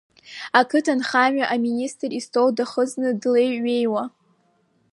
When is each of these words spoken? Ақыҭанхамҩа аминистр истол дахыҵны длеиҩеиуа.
Ақыҭанхамҩа 0.59 1.45
аминистр 1.53 2.11
истол 2.19 2.49
дахыҵны 2.57 3.09
длеиҩеиуа. 3.21 4.03